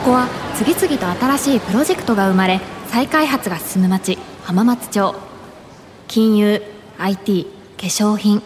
[0.00, 5.14] ここは次々と新しいプロジェクトが生まれ再開発が進む町浜松町。
[6.08, 6.62] 金融
[6.96, 7.44] IT
[7.76, 8.42] 化粧品。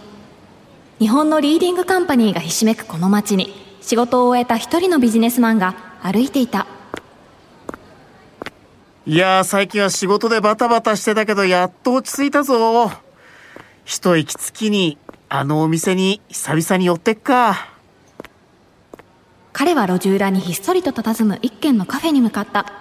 [0.99, 6.67] 日本のリーディングカンパニーがひしめくこの町に仕事を終えた一人のビジネスマンが歩いていた。
[9.07, 12.91] いやー最近は仕事でバタバタしてたけどやっと落ち着いたぞ。
[13.85, 14.99] 一息つきに
[15.29, 17.74] あのお店に久々に寄ってっか。
[19.57, 22.73] 彼は路地裏にひっそりと佇む一軒のカフェに向かった。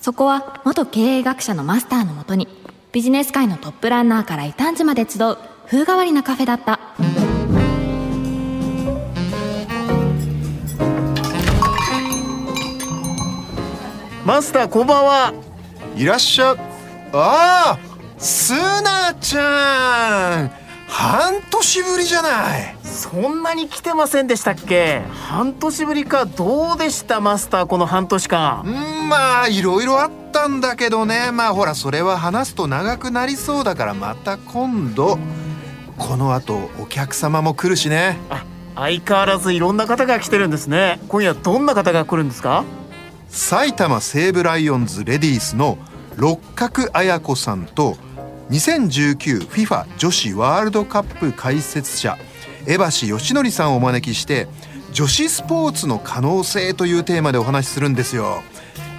[0.00, 2.46] そこは元経営学者のマスターのもとに
[2.92, 6.78] ビジネス界のトップランナーから異端児まで集う風変わりなカフェだった。
[14.24, 15.34] マスターこんばんは。
[15.96, 16.54] いらっしゃ
[17.12, 17.78] ああ
[18.16, 20.50] スナちゃん。
[20.86, 22.79] 半年ぶりじゃない。
[23.00, 25.00] そんなに来てませんでしたっけ？
[25.26, 26.26] 半年ぶりか。
[26.26, 28.62] どうでしたマスターこの半年間？
[28.66, 31.30] うんまあいろいろあったんだけどね。
[31.32, 35.18] まあほらそれは話すと長くなりそうだからまた今度。
[35.96, 38.18] この後お客様も来るしね。
[38.28, 38.44] あ
[38.74, 41.00] 相変わらずいろんな方が来てるんですね。
[41.08, 42.64] 今夜どんな方が来るんですか？
[43.30, 45.78] 埼玉西武ライオンズレディースの
[46.16, 47.96] 六角綾子さんと
[48.50, 52.18] 2019FIFA 女子ワールドカップ解説者
[52.66, 54.48] 江橋義則さんをお招きして
[54.92, 58.42] 女子スポーツの可能性というテーマでお話しするんですよ。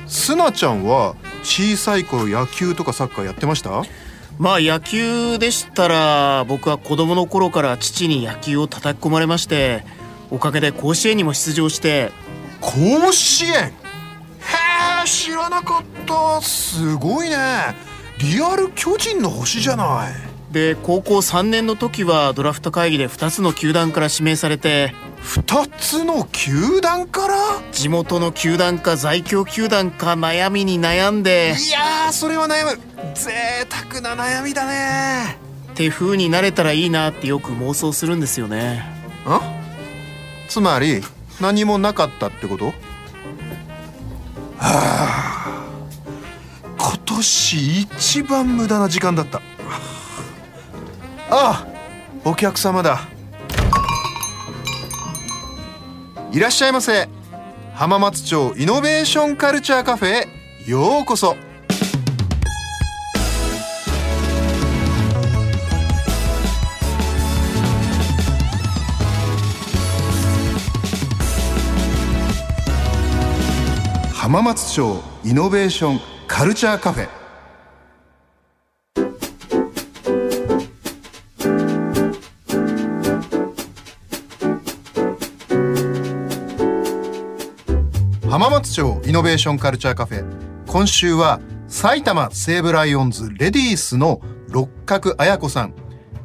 [0.08, 3.84] すなちゃんは小さい頃野球とかサッカーやってました？
[4.40, 9.84] まあ野球でしたら僕は子供の頃から父に野球を叩き込まれまして
[10.30, 12.12] おかげで甲子園にも出場して。
[12.62, 12.72] 甲
[13.12, 13.54] 子園？
[13.54, 13.74] へ
[15.04, 16.42] え知らなかった。
[16.42, 17.38] すごいね。
[18.20, 27.36] リアル巨人の星じゃないで高校3年の時はドラフト会議で2つの球団から指名されて2つの球団から？
[27.72, 32.82] 地元の球団か在京球団か悩みに悩んでいやーそれは悩む。
[33.16, 35.38] 贅沢な悩みだね。
[35.72, 38.84] って風になれたらいいなってよく妄想するんですよね。
[39.26, 39.42] あ？
[40.50, 41.02] つまり
[41.40, 42.66] 何もなかったってこと？
[42.66, 42.74] は
[44.60, 45.66] あ。
[46.78, 49.42] 今年一番無駄な時間だった
[51.34, 51.68] ああ
[52.26, 53.08] お客様だ。
[56.34, 57.08] いらっしゃいませ。
[57.74, 61.38] 浜松町イノベーションカルチャーカフェへようこそ。
[74.14, 77.21] 浜松町イノベーションカルチャーカフェ。
[88.42, 90.26] 浜松町イノベーションカルチャーカフェ
[90.66, 95.76] 今週は埼玉西武ライオンズレディースの六角綾子さん。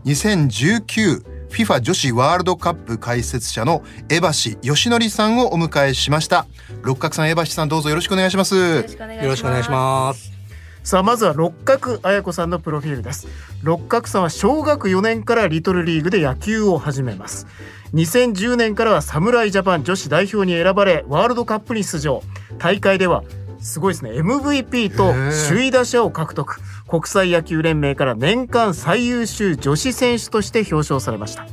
[0.06, 6.46] 2019FIFA 女子ワールドカップ解説者の江橋義則さんをお迎えしました。
[6.80, 8.56] 六角さん江橋さんどうぞよろしくお願いします。
[8.56, 10.35] よろしくお願いします。
[10.86, 13.26] さあまずは六角綾子さんのプロフィールです。
[13.64, 17.48] 六角さんは小学4年からリトルリーグで野球を始めます。
[17.94, 22.22] 2010年からは侍ジャパン女子代表に選ばれワールドカップに出場。
[22.58, 23.24] 大会では
[23.66, 24.12] すごいですね。
[24.12, 25.12] MVP と
[25.48, 26.60] 首位打者を獲得。
[26.88, 31.46] 国際野球連盟から年間最優秀女子選手として表彰されました。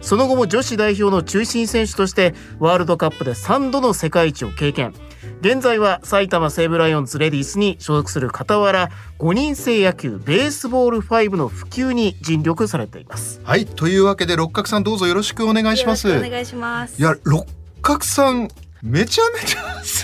[0.00, 4.94] その後も女子代表の中心選手としてワールドカップで3度の世界一を経験。
[5.40, 13.40] 現在は埼玉西武ライオンズレディースに所属する傍ら5人制野球ベースボール5の普及に尽力されています。
[13.44, 16.08] はいというわけで六角さんどうぞよろしくお願いします。
[16.08, 16.98] よろしくお願いします。
[16.98, 17.46] いや六
[17.82, 18.48] 角さん
[18.82, 19.56] めちゃめち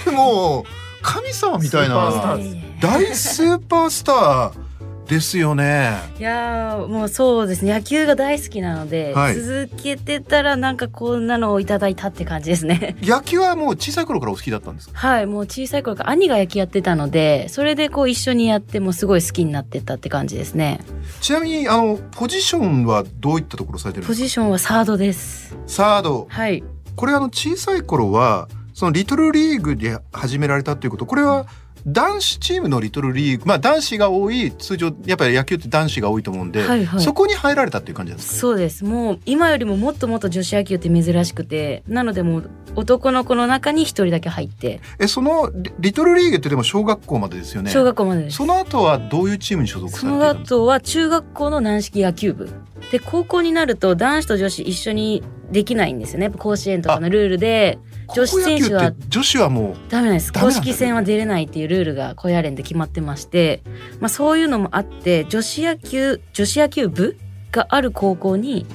[0.09, 2.38] ゃ もう神様みたいな
[2.81, 4.65] 大スーパースター
[5.06, 5.92] ですよね。
[6.19, 7.75] いやーもうそうですね。
[7.75, 9.34] 野球が大好きなので、はい。
[9.34, 12.97] 続けてたらなんかこんなのをいただいたって感じですね。
[13.03, 14.98] 野球はもう小さい頃からお好きだったんですか？
[14.98, 20.80] はいもう小さい頃から兄が野球やってたのでそれでこう一緒にやってもうすごい好きになってったって感じですね。
[21.21, 24.24] ちなみにあのポジションはどういったところされてるんポですか？
[24.24, 25.54] ジションはサードです。
[25.66, 26.27] サード。
[26.30, 26.65] はい。
[26.97, 31.06] これあの小さい頃はそのリトルリーグで始められたっていうこと。
[31.06, 31.47] これは
[31.86, 37.00] 男子チームのリトルリーグまあ男子が多い通常やっぱり野球って男子が多いと思うんで、はいはい。
[37.00, 38.41] そこに入られたっていう感じですか？
[38.41, 38.84] そうです。
[38.84, 44.80] もう今よりももっともっと女子野球って珍しくてなのでもう男の子の中に一人だけ入って。
[44.98, 47.71] えそのリリトルリーグってでも小学校までですよね？
[47.71, 48.38] 小学校までです。
[48.38, 50.56] その後はどういうチームに所属さそのれていたんですか？
[50.56, 52.50] 後は中学校の軟式野球部。
[52.91, 56.30] で高校になると男子と女子一緒にできないんですよね。
[56.30, 57.78] 甲子園とかのルールで
[58.15, 60.33] 女子選手は女子はもダメなんです。
[60.33, 63.62] 公式戦は出れないっていうルールが高野連で決まってまして、
[64.01, 67.16] まあ、そういうのもあって女子野球女子野球部
[67.53, 68.66] がある高校に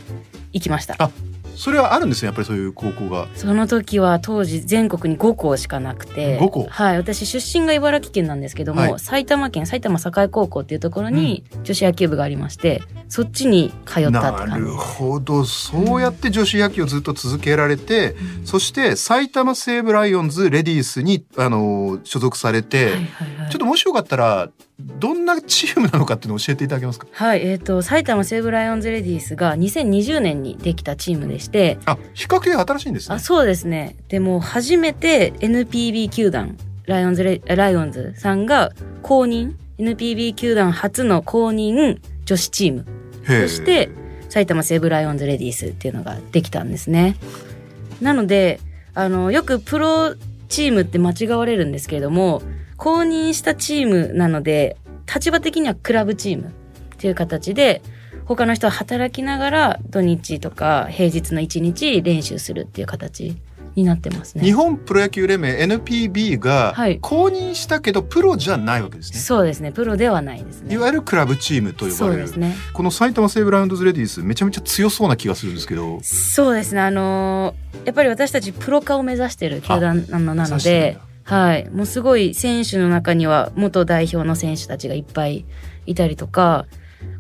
[0.53, 0.95] 行きました。
[0.97, 1.11] あう
[1.59, 3.27] それはあるんですねやっぱりそういう高校が。
[3.35, 6.67] その時は当時全国に5校しかなくて5校。
[6.69, 8.99] はい私出身が茨城県なんですけども、はい。
[8.99, 14.59] 埼玉県埼玉栄高校っていうところに女子野球部がありましてそっちに通ったってな感じ。
[14.59, 15.43] るほど。
[15.43, 18.15] そうやって女子野球をずっと続けられて、
[18.45, 23.01] そして埼玉西武ライオンズレディースにあの所属されて、はいはい
[23.41, 23.51] はい。
[23.51, 27.07] ちょっともしよかったらどんなチームなのかっていうのを教えていただけますか？
[27.11, 33.15] はい、えっ、と埼玉西武ライオンズレディースが2020年にできたチームでして、あ比較的新しいんですね。
[33.15, 33.95] あそうですね。
[34.09, 38.71] でも初めて NPB 球団ライオンズレライオンズさんが
[39.01, 42.85] 公認 NPB 球団初の公認女子チーム
[43.27, 43.89] へえそして
[44.29, 47.15] 埼玉西武ライオンズレディースっていうのができたんですね。
[48.01, 48.59] なので
[48.93, 50.13] あのよくプロ
[50.47, 52.43] チームって間違われるんですけれども
[52.77, 54.77] 公認したチームなので
[55.11, 56.51] 立場的にはクラブチームっ
[56.97, 57.81] ていう形で
[58.25, 63.35] 他の人は働きながら土日とか平日の一日練習するっていう形
[63.75, 64.53] になってます日ね。
[64.53, 66.99] 本プロ野球連盟 NPB がはい。
[66.99, 69.71] 公認したけどプロじゃないわけですね、そうですね。
[69.71, 70.73] プロではないですね。
[70.73, 71.95] いわゆるクラブチームと呼ばれる。
[71.95, 72.55] そうですね。
[72.73, 75.99] この埼玉西武ラウンドズレディースめちゃめちゃ強そうな気がするんですけど。
[76.03, 76.81] そうですね。
[76.81, 85.45] あのーやっぱり私たちプロ化を目指してる球団なのなので、はい、もうすごい選手の中には元代表の選手たちがいっぱい
[85.85, 86.65] いたりとか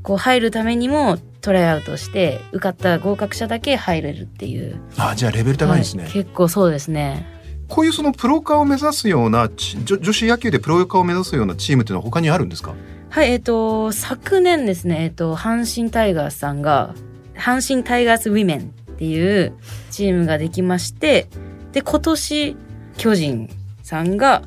[0.03, 6.11] こう入るためにもトライアウトして受かった合格者だけ入れるっていう、あじゃあレベル高いですね、はい。
[6.11, 7.25] 結構そうですね。
[7.67, 12.73] こういうそのプロ化を目指すようなち女女子野球でプロ化を目指すようなチームっていうのは他にあるんですか？
[13.09, 16.95] はいえっ、と昨年ですねえっ、と阪神タイガースさんが
[17.35, 18.59] 阪神タイガースウィメン
[18.91, 19.53] っていう
[19.91, 21.27] チームができまして
[21.71, 22.57] で今年
[22.97, 23.49] 巨人
[23.83, 24.43] さんが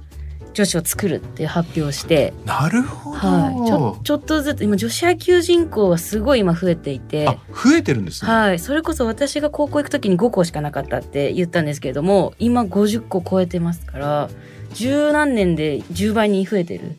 [0.55, 14.31] 女子を作るっていう発表をして、なるほど、はい、ちょちょっとずつ今女子野球人口はすごい今増えていてあ増えてるんですね、はい、それこそ私が高校行く時に5校しかなかったって言ったんですけれども今50校超えてますから
[14.75, 16.97] 十何年で10倍に増えてる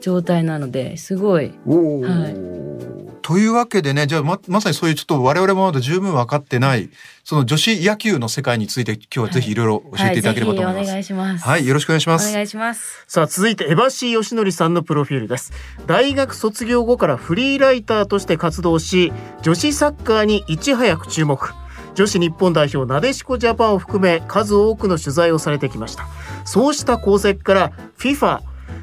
[0.00, 1.52] 状態なのですごい。
[1.64, 2.91] は
[3.22, 6.90] というわけでねじゃあままさにそういうちょっと我々もまだ十分分かってない
[7.24, 10.76] その女子野球の世界について今日はぜひいろいろ教えていただければと思います。
[10.76, 11.44] はい、ぜひお願いします。
[11.44, 12.28] はい、よろしくお願いします。
[12.30, 13.04] お願いします。
[13.06, 15.52] さあ続いてエバシー義則さんのプロフィールです
[15.86, 21.52] 大学卒業後からフリーライターとして活動し女子サッカーにいち早く注目
[21.94, 26.06] 女子日本代表なでしこジャパンを含め数多くの取材をされてきました
[26.44, 28.40] そうした功績から FIFA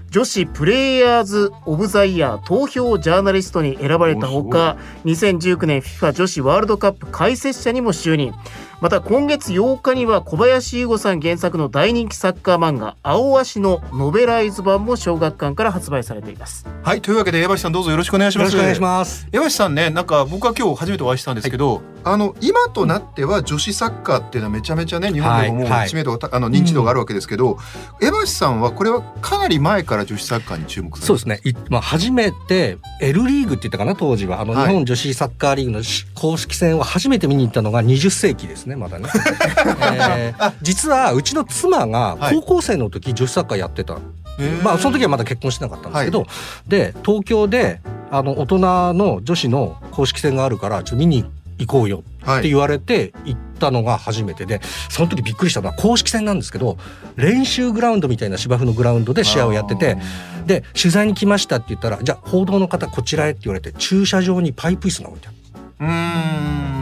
[0.09, 8.33] 女子プレイヤーズ・オブ・ザ・イヤー投票ジャーナリストに選ばれたほか2019年 FIFA 女子ワールドカップ解説者にも就任
[8.81, 18.55] また今月8日には小林優吾さん原作の大人気サッカー漫画「青足」のノベライズ版も小学館から発売されていますはい、というわけで山橋さんどうぞよろしくお願いします。
[18.55, 19.27] よろしくお願いします。
[19.31, 25.89] 山橋さんね、なんか僕は今日初めてお会いしたんですけど、あの今となっては女子サッカーっていうのはめちゃめちゃね日本でももうはいはい。
[25.89, 27.57] 知名度がた、あの認知度があるわけですけど、
[28.01, 31.41] 山橋さんはこれはかなり前から女子サッカーに注目されてそうですね。
[31.43, 34.41] いまあ初めて L リーグって言ったかな当時は。
[34.41, 34.67] あの、はい。
[34.67, 39.09] 日本女子サッカーリーグのし公式戦を初めて見に行ったのが20世紀ですねまだね。
[40.17, 42.35] えー実はうちの妻がはい。
[42.35, 43.95] 高校生の時女子サッカーやってた。
[43.95, 44.63] へー。
[44.63, 46.25] まあその時はまだ結婚してなかったんですけど、
[46.67, 48.59] で東京であの大人
[48.93, 51.29] の女子の公式戦があるからちょっと見に行
[51.65, 52.39] こうよはい。
[52.39, 56.77] って言われて行ったのが初めてでその時びっくりしたのは公式戦なんですけど
[57.15, 59.97] 練習グラウンドみたいな芝生のグラウンドで試合をやってて
[60.45, 65.37] で取材に来ましたって言ったらじゃあ報道の方こちらへって言われて駐車場にパイプ椅子が置いてある
[65.81, 66.78] うーん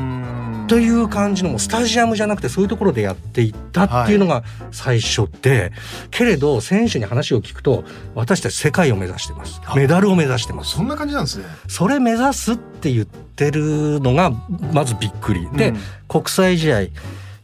[0.67, 5.71] という感じのもうスタジアムじゃなくてそういうところでやっていったっていうのが最初で、
[6.11, 7.83] けれど選手に話を聞くと
[8.15, 9.61] 私たち世界を目指してます。
[9.75, 10.71] メダルを目指してます。
[10.71, 11.45] そんな感じなんですね。
[11.67, 14.31] それ目指すって言ってるのが
[14.73, 15.49] まずびっくり。
[15.51, 15.77] で、うん。
[16.07, 16.81] 国際試合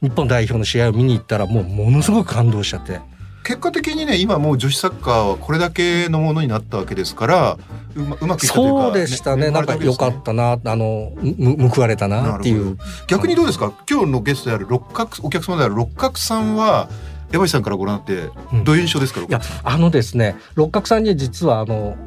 [0.03, 3.00] 日本代表の試合を見に行ったらもうものすごく感動しちゃって
[3.44, 7.58] 結果的にね今もう女子サッカーはこれだけのものになったわけですから
[7.96, 9.52] うまうまくいったというかそうでしたね。
[9.52, 12.78] なんか良かったなあのむ報われたなっていう。
[13.08, 13.74] 逆にどうですか？
[13.90, 16.90] 今日のゲストである六角お客様である六角さんは
[17.32, 18.64] 山下さんからご覧になってうん。
[18.64, 21.98] どういう印象ですか、いやあのですね六角さんに実はあの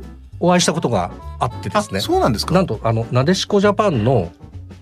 [0.40, 1.98] お会いしたことがあってですね。
[1.98, 2.54] あそうなんですか？
[2.54, 4.32] なんとあのなでしこジャパンの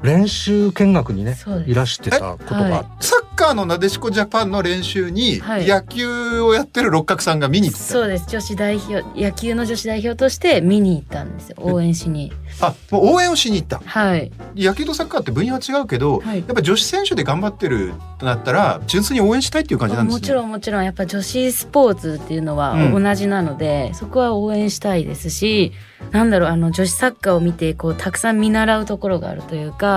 [0.04, 5.66] 練習見学にねいらしてたことがあって、サッカーのなでしこジャパンの練習にはい。
[5.66, 8.26] 野球をやってる六角さんが見に行ってた、そうです。
[8.28, 11.56] 女子代表野球の女子代表として見に行ったんですよ。
[11.60, 12.32] 応援しに。
[12.60, 13.80] あもう応援をしに行った。
[13.84, 14.30] はい。
[14.54, 16.38] 野球とサッカーって分野は違うけど、はい。
[16.38, 20.20] やっぱ女子選手で頑張ってるとなったら純粋に応援したいっていう感じなんですね。
[20.20, 20.84] もちろんもちろん。
[20.84, 23.02] やっぱ女子スポーツっていうのはうん。
[23.02, 25.72] 同じなので、そこは応援したいですし
[26.10, 29.93] なんだろうあの女子サッカーを見てこうたくさん見習うところがあるというか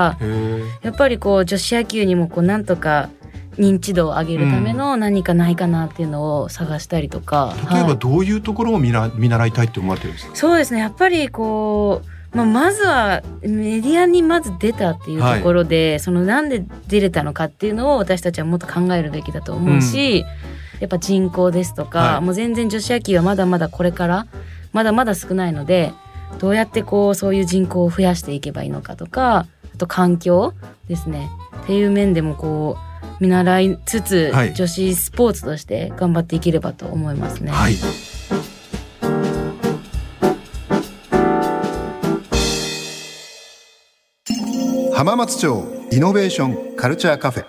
[0.81, 3.09] やっぱりこう女子野球にもこうなんとか
[3.57, 7.97] 認知度を上げるための何かないかなっていうのを探したりとか、例えばはい。
[7.97, 10.35] どういうところを見な見習いたいって思われてるんですか？
[10.35, 10.79] そうですね。
[10.79, 20.23] やっぱりこう、まあ、まずはメディアにまず出たっていうところで、そのなんで出れたのかっていうのを私たちはもっと考えるべきだと思うし、
[20.79, 22.21] やっぱ人口ですとか、はい。
[22.21, 24.27] もう全然女子野球はまだまだこれから
[24.71, 25.93] まだまだ少ないので
[26.37, 30.55] どうやってこうそういう人口を増やしていけばいいのかとかあと環境
[30.87, 31.29] ですね。
[31.63, 32.77] っていう面でもこ
[33.19, 34.53] う見習いつつ、はい。
[34.55, 37.51] 女子スポーツとして頑張っていければと思いますね。
[37.51, 37.75] はい。
[44.95, 47.45] 浜松町イノベーションカルチャーカフェ。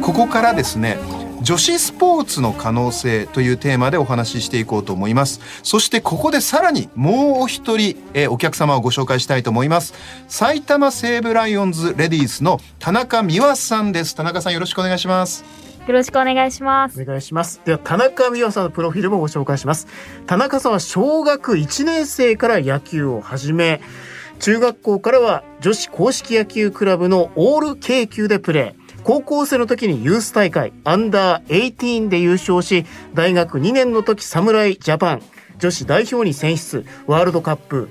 [0.00, 0.96] ここからですね
[1.44, 5.40] 女子スポーツの可能性というテーマでお話ししていこうと思います。
[5.62, 9.92] そしてここでさらにもうお一人、えーお客様をご紹介したいと思います。
[10.26, 14.14] 埼玉西武ライオンズレディースの田中美和さんです。
[14.14, 15.44] 田中さんよろしくお願いします。
[15.86, 17.02] よろしくお願いします。
[17.02, 17.60] お願いします。
[17.66, 19.86] では田中美和さんのプロフィールもご紹介します。
[20.26, 23.82] 田中さんは小学1年生から野球を始め
[24.40, 31.46] 中学校からは女子硬式野球クラブのオール K 級でプレー高校生の時にユース大会アンダー
[31.76, 35.22] 18で優勝し大学2年の時侍ジャパン
[35.58, 37.88] 女子代表に選出ワールドカップ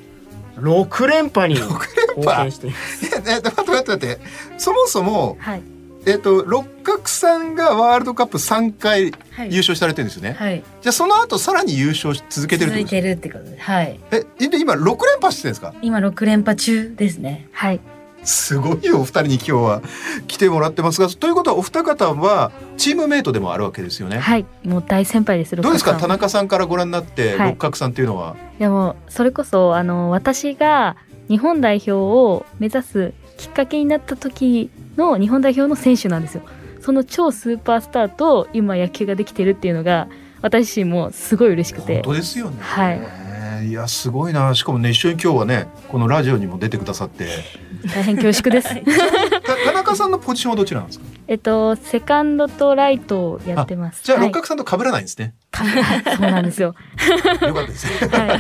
[0.58, 3.06] 6連覇に貢献しています。
[3.06, 4.20] ええ待って待って待って
[4.58, 5.62] そもそもはい。
[6.06, 9.52] えっと六角さんがワールドカップ3回はい。
[9.52, 12.90] 優勝されてるんですよね、はい、じゃあその後さらに優勝し続けてるってこと？
[12.90, 14.00] です続いてるってことで、はい。
[14.00, 15.74] かえで今6連覇してるんですか？
[15.82, 17.48] 今6連覇中ですね。
[17.52, 17.80] はい。
[18.24, 19.82] すごいよお二人に今日は
[20.28, 24.46] 来てもらってますがということはお二方はチームメイトでもあるわけですよね、はい。
[24.64, 25.56] もう大先輩です。
[25.56, 25.96] どうですか？
[25.96, 30.96] 田中さんからご覧になって、はい六角さんっていうのは、でも、それこそ、あの、私が
[31.28, 36.44] 日本代表を目指すきっかけになった時の日本代表の選手なんですよ。
[36.82, 40.08] その超スーパースターと今野球ができてるっていうのが、
[40.42, 42.02] 私自身もすごい嬉しく本て。
[42.04, 43.23] 当ですよね、はい
[43.62, 47.28] いやすごいなしかもね一緒に今日はねこのラジオにも出てくださって
[47.94, 48.70] 大変恐縮です。
[49.46, 51.06] た田中さんのポジションはどちらなんですか？
[51.28, 54.04] えっと、セカンドとライトをやってます。
[54.04, 56.76] じゃあはい六角さんと被らないんですね、はいそうなんですよ。
[57.48, 58.40] よかったですねはい。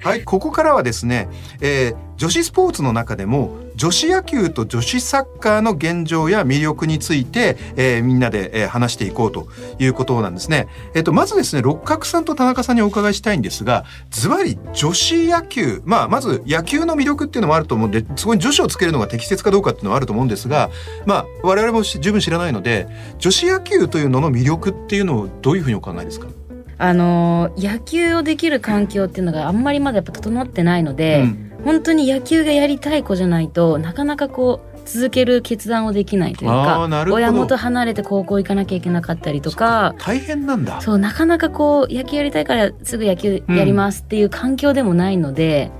[0.00, 1.28] はい、ここからはですね、
[1.60, 10.68] えー女子スポーツの中でも女子野球と女子サッカーの現状や魅力について、えーみんなで、えー話していこうということなんですね。
[10.94, 20.68] えっ、とまずですね六角さんと田中さんにお伺いしたいんですがズバリ女子野球まあまず野球の魅力っていうのもあると思うんでそこに女子をつけるのが適切かどうかっていうのはあると思うんですが
[21.06, 22.86] まあ我々もし十分知らないので
[23.18, 26.28] 女子野球というのの魅力っていうのをどういうふうにお考えですか、
[26.76, 39.94] あのー野球をできる環境っていうのがあんまりまだやっぱ整ってないので、うん本当に野球がやりたい子じゃないとなかなかこう続ける決断をできないというか親元離れて高校行かなきゃいけなかったりとか。
[39.98, 40.80] 大変なんだ。
[40.80, 45.70] そうなかなかこう野球やりたいからすぐ野球やりますっていう環境でもないので、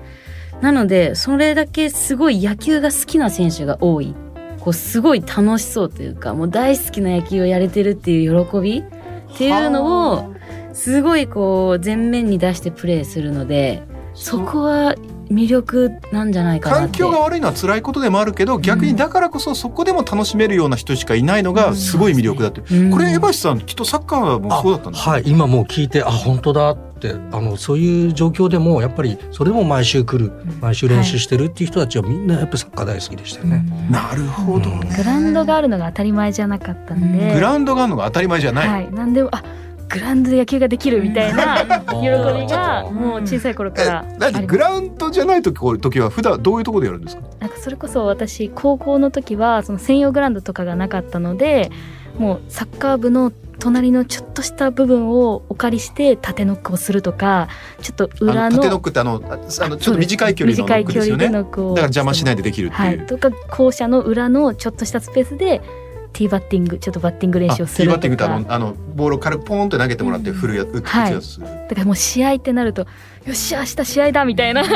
[0.61, 4.15] なのでそれだけすごい野球が好きな選手が多い。
[4.61, 8.85] こうすごい楽しそうというかもう大好きな野球をやれてるっていう喜びっ
[9.37, 10.35] ていうのを
[10.75, 13.83] すごいこう前面に出してプレーするので
[14.15, 14.95] そこは
[15.31, 16.85] 魅力なんじゃないかなって。
[16.87, 22.91] 環境が悪いのは辛いことでもあるけど逆にだからこそそこでも楽しめるような人しかいないのがすごい魅力だって、うん。
[22.91, 33.65] これ江橋さんきっとサッカーもそうだったんですかはい今もう聞いてあ本当だってあのそういう状況でもやっぱりそれでも毎週来る毎週練習してるっていう人たちはみんなやっぱサッカー大好きでしたよね。
[33.91, 39.43] なるほどね、グラウンドがあるのが当たり前じゃなかったんで、グラウンドがあるのが当たり前じゃない、はい、なんでもあ
[39.93, 41.97] グラウンドで野球ができるみたいな喜
[42.41, 47.23] びがもう小さい頃からあえりグラウンドじゃない時時は普段どういうところでやるんですか？
[47.41, 51.71] なんかそれこそ私高校の時はその専用グラウンドとかがなかったので
[52.19, 57.49] もうサッカー部の隣のちょっとした部分をお借りして縦ノックをするとか
[57.83, 61.31] ちょっと裏の縦ノックってあのああのちょっと短い距離のノックですよね。
[61.31, 65.61] だから邪魔しないでできるっていう、はい、とか校舎の裏のちょっとしたスペースで
[66.13, 72.87] ティーバッティングちょっとバッティング練習をするとティーバッティングってあかのあのボールを軽くポーンって投げてもらって振るや、打つはいやつ、だからもう試合ってなると
[73.27, 74.63] よし明日試合だみたいな。
[74.63, 74.71] グ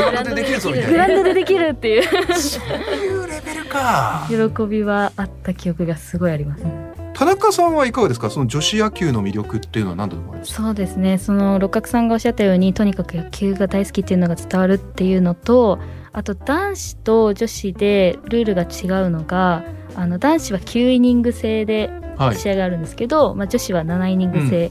[0.00, 0.90] ラウンドでできるぞみたいな。
[0.90, 2.02] グラウンドでできるっていう。
[2.34, 2.62] そう
[2.94, 4.26] いうレベルか。
[4.28, 6.64] 喜びはあった記憶がすごいあります。
[7.12, 8.30] 田中さんはいかがですか？
[8.30, 10.54] その女子野球の魅力っていうのは何だと思います？
[10.54, 11.18] そうですね。
[11.18, 15.78] その六角さんがおっしゃったようにとにかく野球が大好きっていうのが伝わるっていうのと
[16.12, 19.64] あと男子と女子でルールが違うのが
[20.00, 21.90] あの男子は9イニング制で
[22.20, 22.36] はい。
[22.36, 24.70] 試合があるんですけど、まあ、女子は7イニング制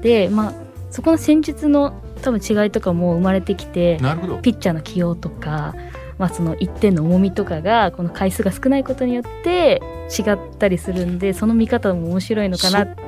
[0.00, 0.52] で、まあ、
[0.90, 5.74] そこの戦術の多分違いとかも生まれてきてピッチャーの起用とか、
[6.18, 9.82] まあ、その1点の重みとかがこの回数が少ないことによって
[10.16, 13.02] 違ったりするんでその見方も面白いのかなって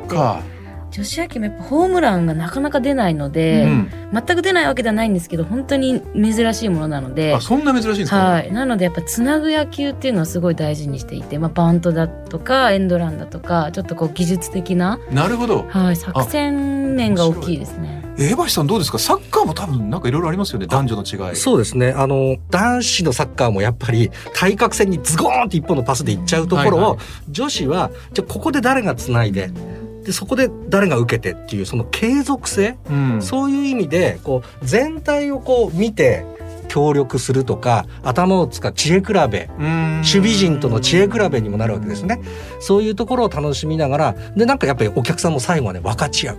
[0.90, 7.34] 女子野球もやっぱホームランがなかなか出ないので、うん、全く出ないわけではないんですけど本当に珍しいものなので。
[7.34, 15.66] あそんな珍しいんですか、はい、なのでやっぱつなぐ野球っていうのはすごい大事にしていて、まあ、バントだとかエンドランだとかちょっとこう技術的な、なるほど。
[15.68, 18.04] はい、作戦面が大きいですね。
[18.18, 18.98] 江橋さんどうですか？
[18.98, 21.36] サッカーも多分なんかいろいろありますよね男女の違い。
[21.36, 21.92] そうですね。
[21.92, 26.98] あの男子のサッカーもやっぱり対角線にズゴーンって一本のパスでいっちゃうところを、はいはい。
[27.28, 29.50] 女子はじゃあここで誰がつないで
[30.06, 33.20] でそこで誰が受けてっていうその継続性、うん。
[33.20, 36.24] そういう意味でこう全体をこう見て
[36.68, 42.20] 協力するとか頭を使う知恵比べ守守備陣との知恵比べにもなるわけですね。
[42.60, 46.38] そういうところを楽しみながらでなんかやっぱりお客さんも最後はね分かち合う。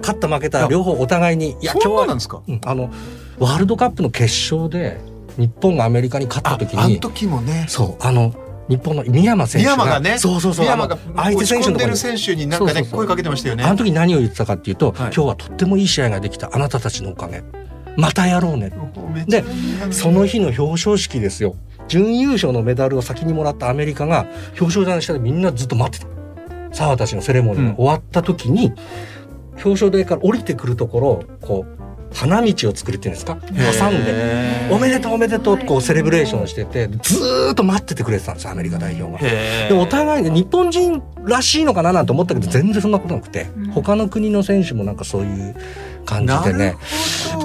[0.00, 2.42] 勝った負けた両方お互いにいや今日はなんですか？
[2.48, 2.90] うんあの
[3.38, 4.98] ワールドカップの決勝で
[5.36, 7.66] 日本がアメリカに勝った時にああの時もね。
[7.68, 8.34] そうあの
[8.76, 12.98] 日本の宮山選手がねそうそうそうが相手選手の選手になんかねそうそうそう。
[13.00, 13.64] 声かけてましたよね。
[13.64, 14.96] あの時何を言ってたかっていうと、はい。
[14.96, 17.42] 今日はとってもいい試合ができたあなたたちのおかげ。
[17.96, 18.72] またやろうね。
[19.28, 19.44] で
[19.90, 21.54] その日の表彰式ですよ。
[21.88, 24.26] 準優勝のメダルを先にもらったアメリカが
[24.58, 26.10] 表彰台の下でみんなずっと待ってた。
[26.74, 28.72] 澤たちのセレモニーが終わった時に、
[29.62, 31.81] 表彰台から降りてくるところをこう
[32.12, 33.36] 花道を作るっていうんですか？
[33.36, 39.18] 挟んでへおめでとうおめでとうってこうセレブレーションしててずーっと待っててくれてたんですよアメリカ代表が。
[39.28, 43.70] へでお互いに日本人らしいのかななんて思ったけど全然そんなことなくて、うん。
[43.72, 45.56] 他の国の選手もなんかそういう
[46.04, 46.76] 感じでね。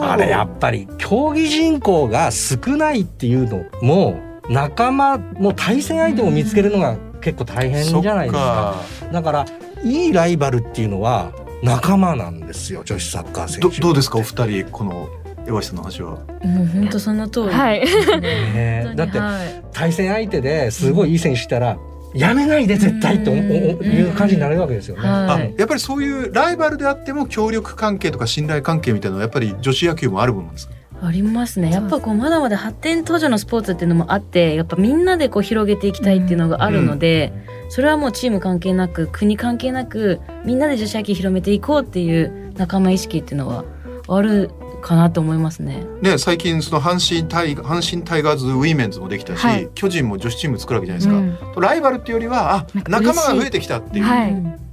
[0.02, 8.84] あれやっぱり競技人口が少ないっていうのも仲間も対戦相手も見つけるのが結構大変じゃないですか。
[9.12, 9.46] だから
[9.84, 11.32] いいライバルっていうのは
[11.64, 13.80] 仲間なんですよ女子サッカー選手。
[13.80, 15.10] どどうですかお二人この
[15.46, 16.12] 江橋さんの話は？
[16.12, 17.50] もう本当その通り。
[17.50, 17.80] はい。
[18.22, 18.94] ね。
[18.96, 19.64] だってはい。
[19.72, 21.78] 対戦相手ですごいいい選手したら、
[22.14, 23.36] やめないで絶対っておお
[23.80, 25.08] おいう感じになるわけですよね。
[25.08, 25.44] はい。
[25.48, 30.74] あやっぱりそういうライバルであっても協力関係とか信頼関係みたいなのはやっぱり女子野球もあるものなんですか？
[31.02, 31.72] ありますね。
[31.72, 37.32] やっぱこうまだまだ発展途上のスポーツっていうのもあって、やっぱみんなでこう広げていきたいっていうのがあるので、
[37.70, 43.66] それはもうチーム関係なく、国関係なく、みんなで女子野球広めていこうっていう仲間意識っていうのは
[44.08, 44.50] ある
[44.82, 45.86] かなと思いますね。
[46.02, 49.70] ね最近その阪神タイ阪神タイガース Women's もできたし、はい。
[49.76, 51.62] 巨人も女子チーム作るわけじゃないですか、うん。
[51.62, 54.32] ライバルっていうよりはあ仲間が増えてきたっていう、はい。
[54.32, 54.68] うん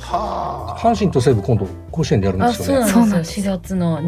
[0.00, 0.78] はあ。
[0.78, 2.90] 阪神と西武今度甲子園でやるんであ、すよね。
[2.90, 3.44] そうなんですよ。
[3.44, 4.00] そうなんです4月の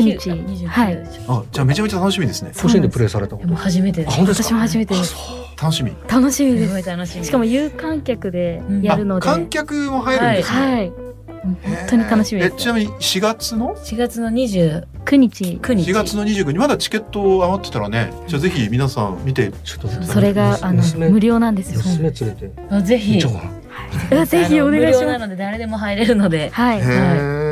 [0.00, 1.08] 29 9日29はい。
[1.28, 2.52] あじゃあめちゃめちゃ楽しみですね。
[2.60, 3.54] 甲子園でプレーされたこと。
[3.54, 4.20] 初めてです。
[4.20, 5.14] 私も初めてです。
[5.60, 5.92] 楽しみ。
[6.08, 6.72] 楽しみすです。
[6.72, 10.90] ごい楽しかも有観客でやるので、あ観客も入るんですね、はい。
[10.90, 12.54] もう本当に楽しみです。
[12.54, 15.44] えちなみに4月の？4月の29 9日。
[15.44, 15.90] 日。
[15.90, 19.52] 4月の29日まだチケット余ってたらねじゃあぜひ皆さん見て。
[19.64, 21.80] ちょっとそれがあの娘無料なんですよ。
[21.84, 22.52] 娘連れて。
[22.70, 23.20] あぜひ。
[23.20, 26.50] ぜひお願いしあの無料ますなので誰でも入れるので。
[26.50, 26.78] はい。
[26.78, 27.51] へえ。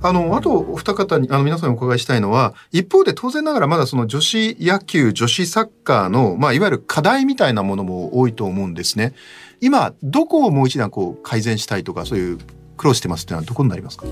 [0.00, 9.14] あのあとお二方にあの皆さんにお伺いしたいのは一方で当然ながらまだその女子野球女子サッカーのまあいわゆる課題みたいなものも多いと思うんですね。
[9.60, 12.38] 今どこをもう一段こう改善したいとかそういう
[12.76, 14.06] 苦労してますっていうのはどこになりますか？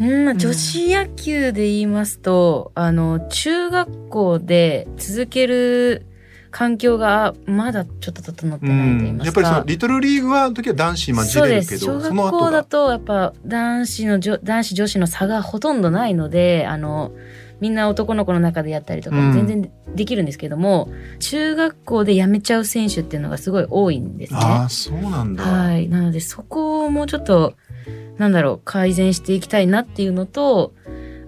[0.00, 6.06] うん、まあ女子野球で言いますと、あの、中学校で続ける
[6.52, 9.24] 環境がまだちょっと整ってないと言いますか。
[9.24, 11.40] やっぱりそのリトルリーグは時は男子混じ。
[11.40, 17.10] れるけど小学校だがとやっぱ男子の女男子女子の差がほとんどないので、あの
[17.60, 24.38] みんな男の子の中でやったりとかうんも全然できるんですけども、中学校で辞めちゃう選手っていうのがすごい多いんですね。
[24.42, 25.42] ああそうなんだ。
[25.42, 25.88] はい。
[25.88, 27.54] なので、そこをもうちょっと、
[28.18, 30.74] なんだろう、改善していきたいなっていうのと、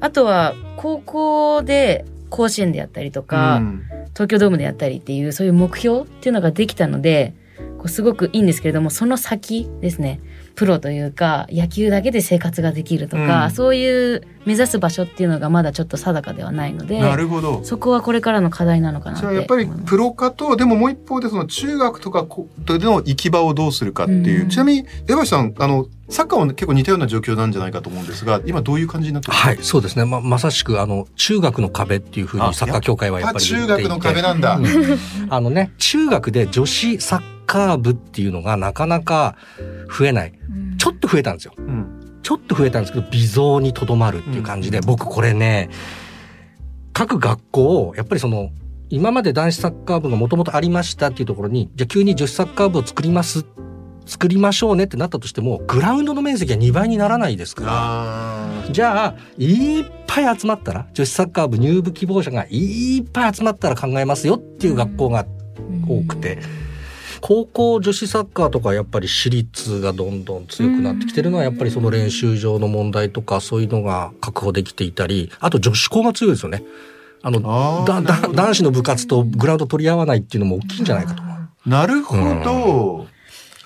[0.00, 7.34] あとは、高校で甲子園でやったりとか、うん東京ドームでやったりっていう、そういう目標っていうのができたので、
[7.78, 10.20] こうすごくいいんですけれどもその先ですね。
[10.54, 13.50] プロというか野球だけで生活ができるとか、うん。
[13.50, 17.64] そういう目指す場所っていうのがまだちょっと定かではないのでなるほど。
[17.64, 24.48] そこはこれからの課題なのかなってじゃあやっぱりプロ化とでももう一方でその中学とかこでの行き場をどうするかっていう、うん。
[24.48, 29.48] ちなみに江橋さんあのサッカーは結構似たような状況なんじゃないかと思うんですが今どういう感じになってますか？
[29.48, 30.04] はい、そうですね。
[30.04, 33.82] ま、まさしく、あの、中学の壁っていうふうあにサッカー協会はやっぱり言っていて。
[33.82, 34.66] 中学の壁なんだ、うん。
[35.30, 39.37] あのね、中学で女子サッカー部っていうのがなかなか
[39.96, 40.33] 増えない。
[40.78, 41.54] ちょっと増えたんですよ。
[41.59, 45.68] うんちょっと増えたんですけど、微増にとどまるっていう感じで、僕これね、
[46.94, 48.50] 各学校を、やっぱりその、
[48.88, 53.44] 今まで男子サッカー部がもともとありましたっていうところに、じゃあ急に女子サッカー部を作ります、
[54.07, 57.70] 作りましょうねってなったとしても、グラウンドの面積は2倍にならないですから。
[57.72, 65.26] あじゃあ、いっぱい集まったら、女子サッカー部入部希望者がいっぱい集まったら考えますよっていう学校が
[65.87, 66.38] 多くて、
[67.26, 76.62] 高校女子サッカーとかやっぱり私立がどんどん強くなってきてるのはやっぱりその練習場の問題とかそういうのが確保できていたり、あと女子校が強いですよね。
[77.22, 77.40] あの、
[77.87, 81.22] 男子の部活とグラウンド取り合わないっていうのも大きいんじゃないかと。
[81.64, 83.06] なるほど、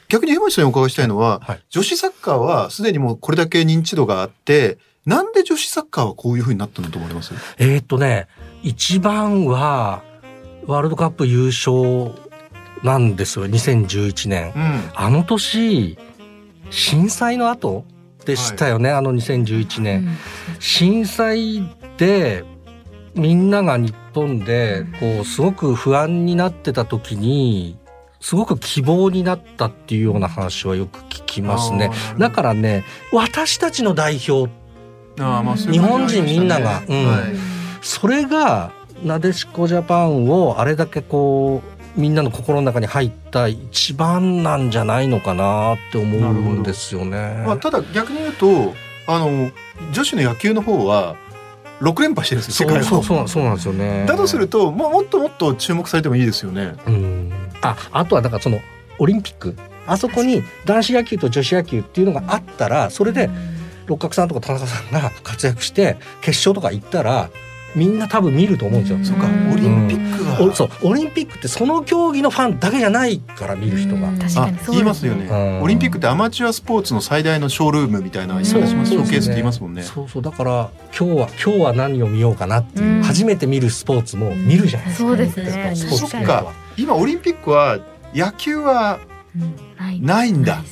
[0.08, 1.60] 逆に江橋さんにお伺いしたいのは、はい。
[1.68, 7.34] 女子サッカーはすでにもうこれだけ認知度があってなんで女子サッカーはこういうふうになったんだと思います？
[7.58, 8.28] えーっとね、
[8.62, 10.04] 一番は
[10.66, 12.27] ワールドカップ優勝
[12.82, 14.52] なんですよ、2011年。
[14.54, 14.90] うん。
[14.94, 15.98] あの年、
[16.70, 17.84] 震災の後
[18.24, 20.08] でしたよね、あの2011年。
[20.58, 21.62] 震災
[21.96, 22.44] で
[23.14, 27.76] みんなが日本でこうすごく不安になってた時に
[28.20, 31.90] すごく希望になったっていうような話はよく聞きますね。
[32.18, 34.50] だからね私たちの代表
[35.20, 37.06] あーま日本人みんなが、うん。
[37.06, 37.22] はい。
[37.82, 47.42] それがなでしこジャパンをあれだけこうみんなの心の中に入った一番なんじゃないのかなって思うんですよね。
[47.44, 48.74] まあ、ただ逆に言うと
[49.08, 49.50] あの
[49.92, 51.16] 女子の野球の方は
[51.80, 54.06] 6連覇してるんですよ世界をそうそうそうなんですよね。
[54.06, 56.74] だとするともうもっともっと注目されてもいいですよね。
[56.86, 57.32] うん
[57.62, 58.60] ああとはだからその
[59.00, 59.56] オリンピック
[59.86, 63.28] あそこに男子野球と女子野球っていうのがあったらそれで
[63.86, 67.30] 六角さんとか田中さんが活躍して決勝とか行ったら
[67.74, 68.98] みんな多分見ると思うんですよ。
[69.04, 69.26] そうか。
[69.26, 70.70] うんオリンピックが、おそう。
[70.82, 74.08] オリンピックってその競技のファンだけじゃないから見る人が。
[74.12, 75.62] 確かあにそう言いますよね、うん。
[75.62, 79.82] オリンピックってアマチュアスポーツの最大のショールームみたいな言い方しますショーケースって言いますもんね。
[79.82, 83.02] そうそうだから今日は今日は何を見ようかなっていう、うん。
[83.02, 85.08] 初めて見るスポーツも見るじゃないですか。
[85.08, 85.72] そうですね。
[85.74, 86.52] そっか。
[86.76, 87.78] 今オリンピックは
[88.14, 89.00] 野球は
[89.78, 90.62] ないないんだ。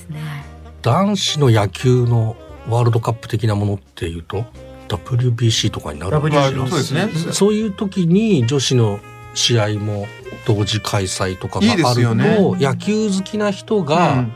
[0.82, 2.36] 男子の野球の
[2.68, 4.44] ワールドカップ的なものっていうと？
[4.88, 6.20] WBC とかになるの？
[6.22, 6.94] かしら WBC そうです
[7.26, 7.32] ね。
[7.32, 9.00] そういう時に女子の
[9.34, 10.06] 試合も
[10.46, 12.38] 同時開催とかがあるとよね。
[12.58, 14.32] 野球好きな人うがん。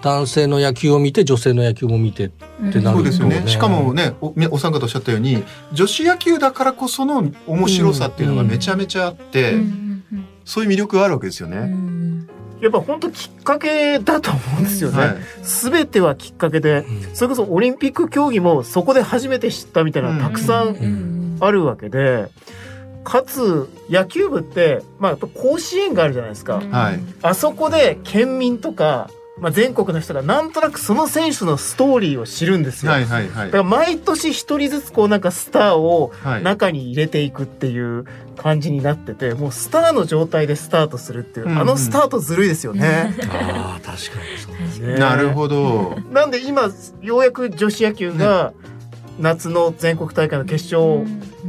[0.00, 3.40] 男性の野球を見て女性の野球も見てってなるとそうですよね。
[3.40, 9.54] ねしかもね、おみお三方おっしゃったように、女子野球だからこその面白さっていうのがめちゃめちゃあって、
[10.44, 11.74] そういう魅力があるわけですよね。
[12.60, 14.98] やっぱ本当きっかけだと思うんですよね。
[14.98, 15.16] はい。
[15.42, 22.28] すべてはきっかけで、うんそれこそオリンピック競技もそこで初めて知ったみたいなのがたくさんあるわけで、
[23.04, 26.60] かつ野球部って、まあやっぱ甲子園があるじゃないですか。
[26.60, 32.92] はいあそこで県民とか、まあ、全国の人がなんとなくその選手のストーリーを知るんですよ。
[32.92, 36.42] はいはいはいだから毎年一人ずつこうなんかスターをはい。
[36.42, 38.04] 中に入れていくっていう
[38.36, 43.14] 感じになってて、もうスターの状態でスタートするっていう、うんうんあのスタートずるいですよね。
[43.30, 43.98] ああ 確かに
[44.38, 45.96] そうねなるほど。
[46.10, 46.70] なんで今
[47.02, 48.52] ようやく女子野球が
[49.18, 51.04] 夏の全国大会の決勝を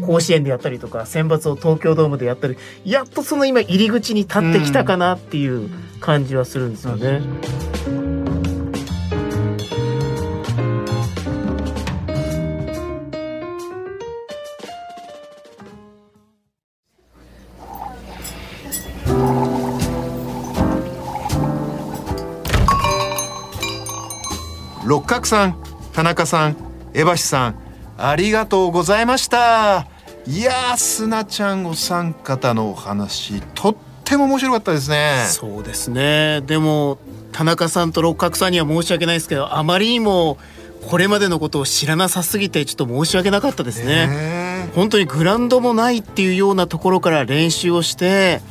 [0.05, 7.21] 甲子園でやったりとか選抜を東京ドームでやったりやっとその今入り口に立ってきたかなっていう感じはするんですよね。
[25.19, 25.57] 六角さん、
[25.91, 26.55] 田中さん、
[26.93, 27.55] 江橋さん、
[27.97, 29.85] ありがとうございました。
[30.25, 35.25] いやー、すなちゃんお三方のお話、とっても面白かったですね。
[35.27, 36.99] そうですねでも
[37.33, 40.37] 田中さんと六角さんには申し訳ないですけどあまりにも
[40.87, 44.07] これまでのことを知らなさすぎてちょっと申し訳なかったですね。
[44.07, 48.41] ね本当にグラウンドもないっていうようなところから練習をして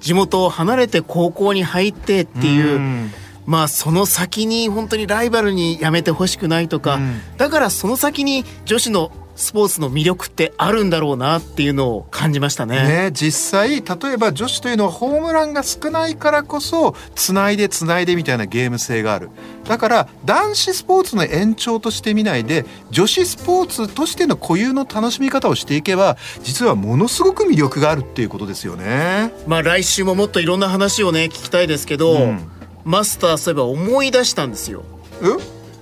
[0.00, 3.12] 地元を離れて高校に入ってっていう、ん
[3.46, 13.08] まあその先に本当にライバルにやめてほしくないとか、うんだからその先に女子のスポーツの魅力ってあるんだろうなっていうのを感じましたね。
[13.08, 19.30] ね実際例えば女子というのはホームランが少ないからこそつないでつないでみたいなゲーム性がある
[19.64, 29.32] だから男子スポーツの延長として見ないで女子スポーツとしての固有の楽しみ方をしていけば実はものすごく魅力があるっていうことですよね。
[29.46, 32.55] まあ来週ももっといろんな話をね聞きたいですけど、うん
[32.86, 34.84] マスターそういえば思い出したんですよ。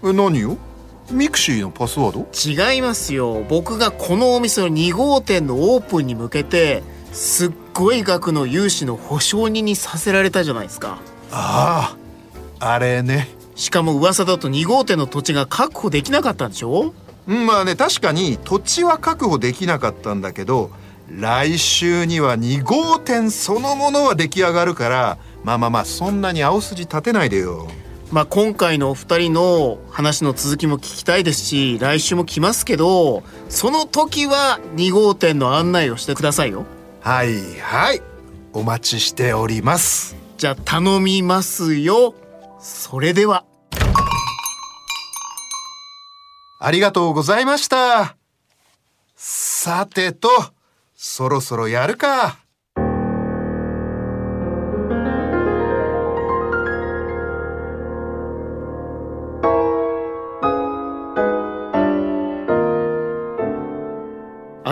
[0.03, 0.09] え？
[0.09, 0.57] え何よ
[1.11, 2.73] mixi のパスワード？
[2.73, 3.45] 違いますよ。
[3.49, 10.99] 僕がこのお店の2号店のオープンに向けてすっごい額の融資の保証人にさせられたじゃないですか。
[11.31, 11.95] あ
[12.59, 13.29] ああれね。
[13.55, 16.95] しかも噂だと2号店の土地が確保できなかったんでしょ？
[17.27, 20.71] うんまあね確かに土地は確保できなかったんだけど
[21.11, 27.69] 来週には2号店そのものは出来上がるからまあまあまあそんなに青筋立てないでよ。
[28.11, 36.65] まあ今回のお二人の話の続きも聞きたいですし来週も来ますけどその時は2号店の案内をしてくださいよ。
[37.01, 38.03] はいはい
[38.53, 40.17] お待ちしております。
[40.39, 42.15] じゃあ頼みますよ。
[42.59, 43.45] それでは。
[46.61, 48.17] ありがとうございました。
[49.17, 50.29] さてと
[50.95, 52.39] そろそろやるか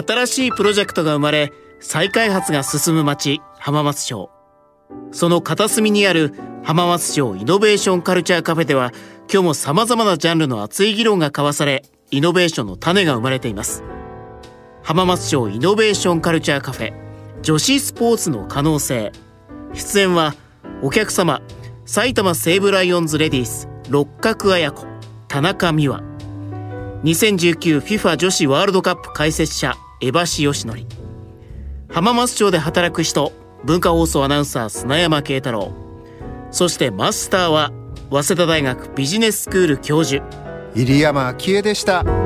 [0.03, 4.31] 新しいプロジェクトが生まれ再開発が進む町浜松町。
[5.11, 8.93] その片隅にある浜松町イノベーションカルチャーカフェでは
[9.33, 13.83] 今日も様々なジャンルの熱い議論が交わされイノベーションの種が生まれています。
[14.83, 16.93] 浜松町イノベーションカルチャーカフェ
[17.43, 19.12] 女子スポーツの可能性。
[19.75, 20.35] 出演は
[20.83, 21.41] お客様
[21.87, 24.87] 埼玉西武ライオンズレディース六角綾子
[25.29, 26.03] 田中美和。
[27.05, 30.85] 2019FIFA 女子ワールドカップ解説者江橋義則。
[31.88, 33.31] 浜松町で働く人
[33.65, 35.73] 文化放送アナウンサー砂山慶太郎。
[36.51, 37.71] そしてマスターは
[38.11, 40.25] 早稲田大学ビジネススクール教授。
[40.75, 42.22] 入山昭恵でした。